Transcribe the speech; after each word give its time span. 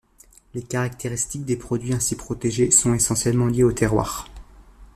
Les 0.55 0.63
caractéristiques 0.63 1.45
des 1.45 1.57
produits 1.57 1.93
ainsi 1.93 2.15
protégés 2.15 2.71
sont 2.71 2.95
essentiellement 2.95 3.45
liées 3.45 3.61
au 3.61 3.71
terroir. 3.71 4.27